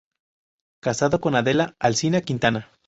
Casado 0.79 1.21
con 1.21 1.35
Adela 1.35 1.75
Alsina 1.77 2.21
Quintana. 2.21 2.69